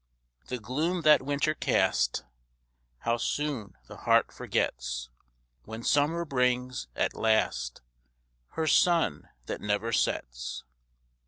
The 0.47 0.57
gloom 0.57 1.03
that 1.03 1.21
winter 1.21 1.53
cast, 1.53 2.23
How 3.01 3.17
soon 3.17 3.75
the 3.85 3.97
heart 3.97 4.31
forgets, 4.31 5.11
When 5.65 5.83
summer 5.83 6.25
brings, 6.25 6.87
at 6.95 7.13
last, 7.13 7.83
Her 8.53 8.65
sun 8.65 9.29
that 9.45 9.61
never 9.61 9.91
sets! 9.93 10.63